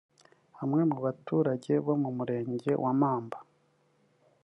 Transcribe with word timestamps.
Bamwe 0.57 0.81
mu 0.91 0.97
baturage 1.05 1.73
bo 1.85 1.93
mu 2.01 2.09
murenge 2.17 2.71
wa 2.83 2.91
Mamba 2.99 3.37